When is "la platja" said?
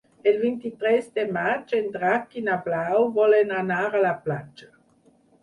4.09-4.73